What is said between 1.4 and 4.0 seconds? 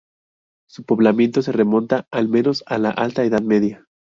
se remonta al menos a la alta edad media.